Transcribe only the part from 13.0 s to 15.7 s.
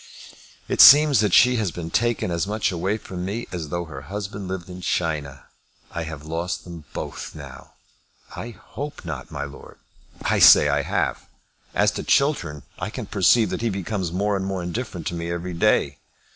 perceive that he becomes more and more indifferent to me every